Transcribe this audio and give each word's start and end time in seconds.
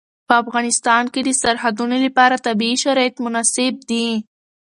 په 0.27 0.33
افغانستان 0.43 1.03
کې 1.13 1.21
د 1.23 1.29
سرحدونه 1.41 1.95
لپاره 2.05 2.43
طبیعي 2.47 2.77
شرایط 2.83 3.15
مناسب 3.25 3.73
دي. 3.89 4.07